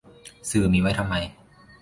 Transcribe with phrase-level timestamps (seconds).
[0.49, 1.15] สื่อมีไว้ทำไม